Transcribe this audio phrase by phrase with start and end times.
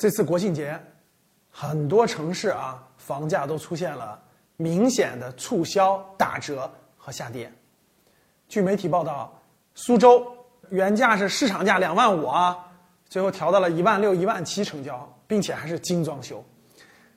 [0.00, 0.80] 这次国庆节，
[1.50, 4.18] 很多城市啊房价都出现了
[4.56, 7.52] 明显的促销、打折和下跌。
[8.48, 9.38] 据媒体报道，
[9.74, 10.26] 苏州
[10.70, 12.56] 原价是市场价两万五啊，
[13.10, 16.42] 最后调到了一万六、一万七成交，并且还是精装修。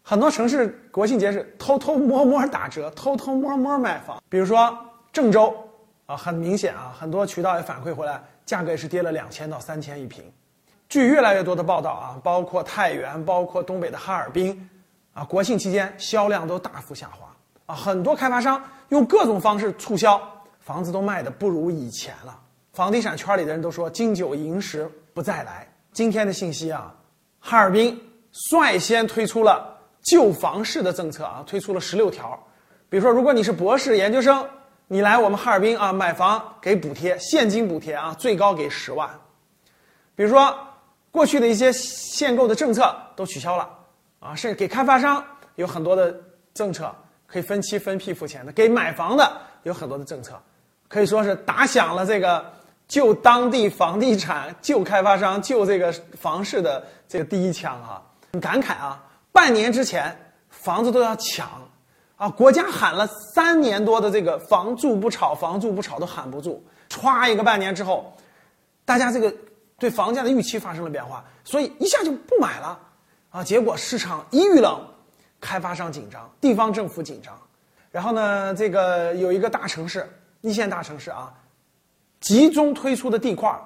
[0.00, 4.22] 很多城市国庆节是偷偷摸摸打折，偷偷摸摸卖房。
[4.28, 4.78] 比如说
[5.12, 5.52] 郑州
[6.06, 10.22] 啊，很明显啊，很多渠道也反馈回来，价格也是跌了两千到三千一平。
[10.88, 14.68] 据越来越多的报道啊，包括太原，包括东北的哈尔滨，
[15.12, 17.26] 啊，国庆期间销量都大幅下滑
[17.66, 20.20] 啊，很多开发商用各种方式促销，
[20.60, 22.38] 房子都卖的不如以前了。
[22.72, 25.66] 房地产圈里的人都说金九银十不再来。
[25.92, 26.94] 今天的信息啊，
[27.40, 28.00] 哈尔滨
[28.32, 29.76] 率先推出了。
[30.00, 32.38] 旧房市的政策啊，推出了十六条，
[32.88, 34.48] 比如说，如果你是博士研究生，
[34.86, 39.10] 你来我们哈尔滨啊买房给补贴，现金补贴啊，最高给十万。
[40.14, 40.56] 比如说，
[41.10, 43.68] 过去的一些限购的政策都取消了
[44.20, 45.24] 啊，甚至给开发商
[45.56, 46.14] 有很多的
[46.54, 46.94] 政策
[47.26, 50.40] 可以分期分批付钱的，给买房的有很多的政策，
[50.88, 52.44] 可以说是打响了这个
[52.86, 59.04] 救当地房地产、救开发商、救这个房市的这个第一枪啊，很感慨啊。
[59.30, 60.16] 半年之前，
[60.48, 61.48] 房子都要抢，
[62.16, 66.64] 啊，国家喊了三年多的这个“房住不炒”，房住不炒都喊不住。
[66.88, 68.16] 歘，一个半年之后，
[68.84, 69.32] 大家这个
[69.78, 72.78] 对房价的预期发生了变化，所以一下就不买了，
[73.30, 74.80] 啊，结果市场一遇冷，
[75.40, 77.40] 开发商紧张，地方政府紧张，
[77.90, 80.08] 然后呢，这个有一个大城市，
[80.40, 81.32] 一线大城市啊，
[82.20, 83.56] 集中推出的地块，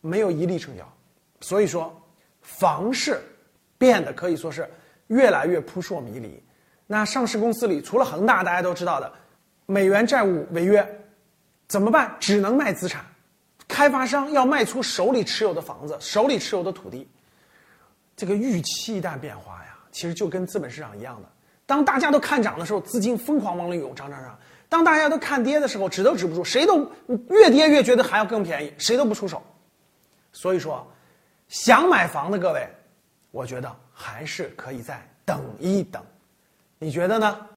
[0.00, 0.82] 没有一例成交，
[1.40, 1.94] 所以说
[2.40, 3.20] 房市。
[3.80, 4.68] 变得可以说是
[5.06, 6.42] 越来越扑朔迷离。
[6.88, 9.12] 那上市公司里，除了恒大，大家都知道的，
[9.66, 10.84] 美元债务违约，
[11.68, 12.12] 怎么办？
[12.18, 13.06] 只能卖资产。
[13.78, 17.06] 开发商要卖出手里持有的房子，手里持有的土地。
[18.16, 21.28] 这个预期一旦变化呀，其实就跟资本市场一样的。
[21.64, 24.32] 当大家都看涨的时候，资金疯狂往里涌，涨涨涨；
[24.68, 26.90] 当大家都看跌的时候，止都止不住，谁都
[27.30, 29.40] 越跌越觉得还要更便宜，谁都不出手。
[30.32, 30.84] 所以说，
[31.46, 32.68] 想买房的各位。
[33.30, 36.02] 我觉得还是可以再等一等，
[36.80, 37.46] 你觉得呢？